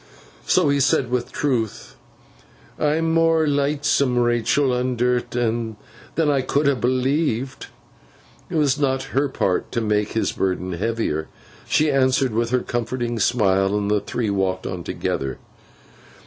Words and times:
So 0.47 0.69
he 0.69 0.79
said, 0.79 1.11
with 1.11 1.31
truth, 1.31 1.95
'I'm 2.79 3.13
more 3.13 3.45
leetsome, 3.45 4.17
Rachael, 4.17 4.73
under 4.73 5.19
't, 5.19 5.75
than 6.15 6.27
I 6.27 6.41
could'n 6.41 6.69
ha 6.73 6.79
believed.' 6.79 7.67
It 8.49 8.55
was 8.55 8.79
not 8.79 9.03
her 9.13 9.29
part 9.29 9.71
to 9.73 9.79
make 9.79 10.13
his 10.13 10.31
burden 10.31 10.73
heavier. 10.73 11.27
She 11.69 11.91
answered 11.91 12.33
with 12.33 12.49
her 12.49 12.61
comforting 12.61 13.19
smile, 13.19 13.77
and 13.77 13.91
the 13.91 14.01
three 14.01 14.31
walked 14.31 14.65
on 14.65 14.83
together. 14.83 15.37